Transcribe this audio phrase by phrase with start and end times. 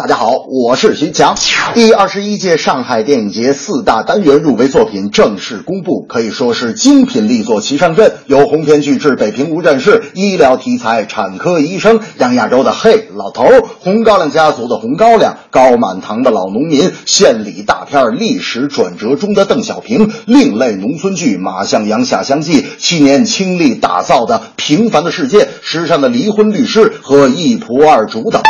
[0.00, 1.36] 大家好，我是徐强。
[1.74, 8.14] 第二十一届上海电影节四大单元入围作品正式公布，可以说是精品力作齐上阵。
[8.24, 13.44] 有鸿篇巨制《北平无战事》，医疗题材《产科医生》，杨亚洲的《嘿老头》，
[13.80, 28.40] 红高粱家族的《红高粱》，高满堂的老农民，县里大片《历史转折中的邓小平》，另类农村剧《马向阳下乡记》，七年倾力打造的《平凡的世界》，时尚的离婚律师和一仆二主等。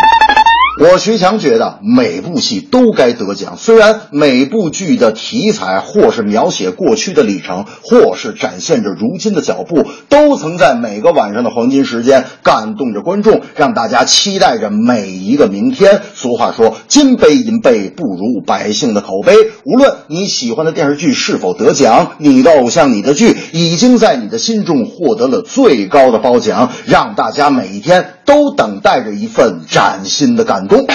[0.78, 16.00] 我徐强觉得每部戏都该得奖，虽然每部剧的题材或是描写过去的里程，或是展现着如今的脚步，都曾在每个晚上的黄金时间感动着观众，让大家期待着每一个明天。
[16.14, 19.34] 俗话说，金杯银杯不如百姓的口碑。
[19.64, 30.86] 无论你喜欢的电视剧是否得奖，你的偶像、你的剧已经在你的心中获得了最高的褒奖，让大家每一天都等待着一份崭新的感动。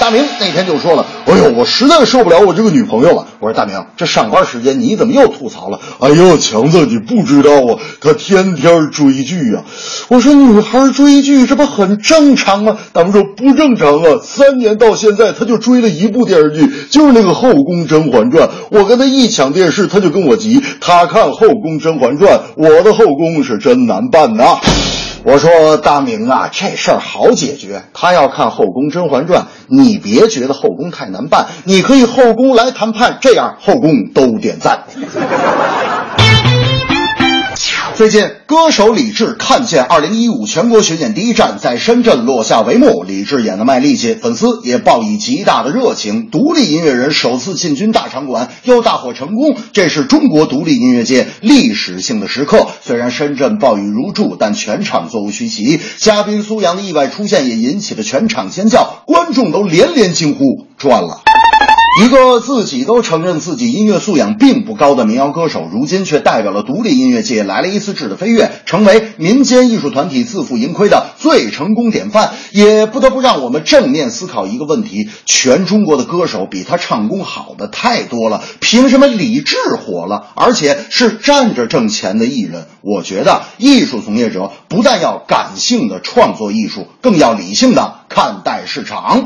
[0.00, 9.64] 大明那天就说了：“哎呦，我实在受不了我这个女朋友了。”我说：“大明，这上班时间你怎么又吐槽了？”哎呦，强子，你不知道啊，她天天追剧呀。
[10.06, 18.46] 我说：“女孩追剧这不很正常吗？”大明说：“不正常啊，三年到现在，她就追了一部电视剧，就是那个《后宫甄嬛传》。
[18.70, 24.60] 我跟她一抢电视，她就跟我急，她看《后宫甄嬛传》，我的后宫是真难办呐。”
[25.24, 27.82] 我说大明啊，这事儿好解决。
[27.92, 34.84] 他要看《后宫甄嬛传》，你别觉得后宫太难办，你可以后宫来谈判，这样后宫都点赞。
[37.98, 46.30] 最近，歌手李志看见2015全国巡演第一站在深圳落下帷幕，李志演的卖力气，粉丝也报以极大的热情。
[46.30, 52.68] 独立音乐人首次进军大场馆，又大获成功，这是中国独立音乐界历史性的时刻。
[52.82, 55.80] 虽然深圳暴雨如注，但全场座无虚席。
[55.98, 61.22] 嘉宾苏阳的意外出现也引起了全场尖叫，观众都连连惊呼：“赚了！”
[62.00, 72.34] 一个自己都承认自己音乐素养并不高的民谣歌手，如今却代表了独立音乐界来了一次质的飞跃，成为民间艺术团体自负盈亏的最成功典范。
[72.52, 82.66] 也不得不让我们正面思考一个问题：全中国的歌手比他唱功好的太多了，凭什么李志火了，而且是站着挣钱的艺人？
[82.80, 89.24] 我觉得艺术从业者不但要感性的创作艺术，更要理性的看待市场。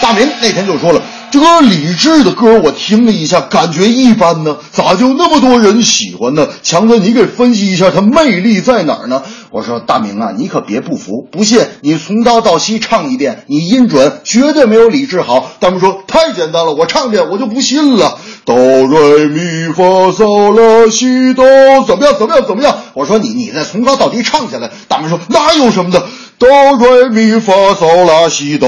[0.00, 1.02] 大明那天就说了。
[1.36, 6.48] 这个李志的歌我听了一下，感觉一般呢，咋就那么多人喜欢呢？
[6.62, 9.22] 强哥，你给分析一下他魅力在哪儿呢？
[9.50, 15.52] 我说大明啊，你可别不服，不信你从高到西唱一遍，你音准绝对没有李志好。
[15.60, 18.18] 大明说太简单了，我唱遍我就不信了。
[18.46, 21.44] 哆瑞咪发嗦拉西哆，
[21.86, 22.14] 怎么样？
[22.18, 22.46] 怎么样？
[22.46, 22.78] 怎么样？
[22.94, 24.70] 我说你你再从高到低唱下来。
[24.88, 26.02] 大明说哪有什么的，
[26.38, 26.48] 哆
[26.78, 28.66] 瑞咪发嗦拉西哆。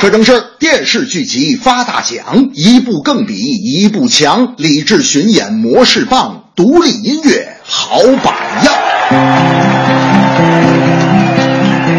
[0.00, 4.54] 这正是电视剧集发大奖，一部更比一部强。
[4.56, 8.32] 李志巡演模式棒，独立音乐好榜
[8.64, 8.74] 样。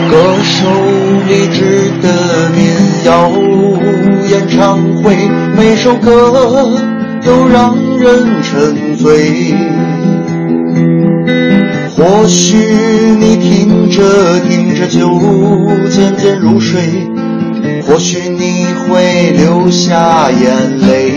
[0.10, 0.70] 歌手
[1.28, 2.64] 李志的民
[3.04, 3.30] 谣
[4.30, 5.18] 演唱会，
[5.58, 6.72] 每首歌
[7.26, 9.54] 都让人沉醉。
[11.98, 12.56] 或许
[13.20, 15.20] 你听着听着就
[15.90, 16.81] 渐渐入睡。
[17.89, 21.11] 或许你会流下眼泪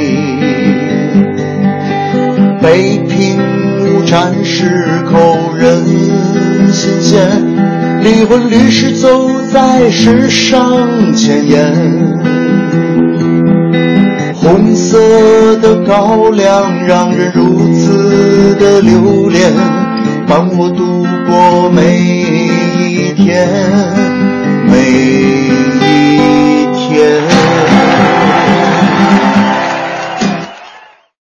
[2.62, 3.38] 北平
[3.78, 5.84] 无战事扣人
[6.72, 11.74] 心弦离婚律师走在时尚前沿
[14.34, 19.52] 红色的高粱让人如此的留恋
[20.26, 23.46] 伴我度过每一天
[24.70, 25.31] 每